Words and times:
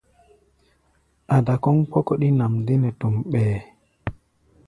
Ada 1.35 1.53
kɔ́ʼm 1.63 1.77
kpɔ́kɔ́ɗí 1.89 2.27
nʼam 2.37 2.53
dé 2.65 2.73
nɛ 2.81 2.89
tom 2.99 3.13
ɓɛɛ́. 3.31 3.59